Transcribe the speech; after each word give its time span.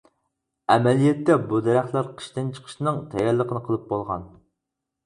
ئەمەلىيەتتە 0.75 1.35
بۇ 1.51 1.59
دەرەخلەر 1.67 2.09
قىشتىن 2.17 2.51
چىقىشنىڭ 2.57 3.01
تەييارلىقىنى 3.13 3.67
قىلىپ 3.71 3.89
بولغان. 3.95 4.31